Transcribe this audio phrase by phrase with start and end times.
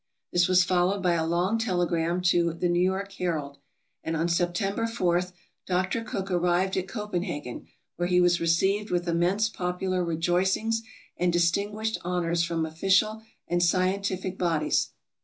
[0.31, 3.59] This was followed by a long telegram to the "New York Herald,"
[4.03, 5.21] and on September 4,
[5.67, 6.03] Dr.
[6.03, 10.81] Cook arrived at Copenhagen, where he was received with immense popular rejoicings
[11.17, 14.89] and distinguished honors from official and MISCELLANEOUS 473 scientific bodies.